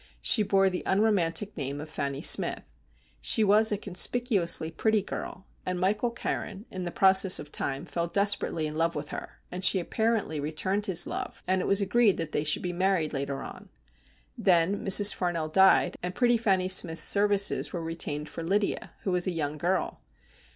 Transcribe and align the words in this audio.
She 0.19 0.41
bore 0.41 0.67
the 0.67 0.81
unromantic 0.87 1.55
name 1.55 1.79
of 1.79 1.87
Fanny 1.87 2.23
Smith. 2.23 2.63
She 3.21 3.43
was 3.43 3.71
a 3.71 3.77
conspicuously 3.77 4.71
pretty 4.71 5.03
girl, 5.03 5.45
and 5.63 5.79
Michael 5.79 6.09
Carron, 6.09 6.65
in 6.71 6.85
the 6.85 6.91
process 6.91 7.37
of 7.37 7.51
time, 7.51 7.85
fell 7.85 8.07
desperately 8.07 8.65
in 8.65 8.75
love 8.75 8.95
with 8.95 9.09
her, 9.09 9.39
and 9.51 9.63
she 9.63 9.79
apparently 9.79 10.39
returned 10.39 10.87
his 10.87 11.05
love, 11.05 11.43
and 11.47 11.61
it 11.61 11.67
was 11.67 11.81
agreed 11.81 12.17
that 12.17 12.31
they 12.31 12.43
should 12.43 12.63
be 12.63 12.73
married 12.73 13.13
later 13.13 13.43
on. 13.43 13.69
Then 14.35 14.83
Mrs. 14.83 15.13
Farnell 15.13 15.49
died, 15.49 15.95
and 16.01 16.15
pretty 16.15 16.35
Fanny 16.35 16.67
Smith's 16.67 17.03
services 17.03 17.71
were 17.71 17.83
retained 17.83 18.27
for 18.27 18.41
Lydia, 18.41 18.93
who 19.03 19.11
was 19.11 19.27
a 19.27 19.31
young 19.31 19.59
girl. 19.59 20.01